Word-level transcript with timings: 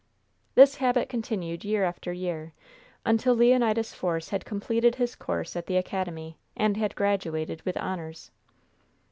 This 0.55 0.77
habit 0.77 1.09
continued 1.09 1.63
year 1.63 1.83
after 1.83 2.11
year, 2.11 2.53
until 3.05 3.35
Leonidas 3.35 3.93
Force 3.93 4.29
had 4.29 4.45
completed 4.45 4.95
his 4.95 5.13
course 5.15 5.55
at 5.55 5.67
the 5.67 5.77
academy, 5.77 6.39
and 6.57 6.75
had 6.75 6.95
graduated 6.95 7.61
with 7.67 7.77
honors. 7.77 8.31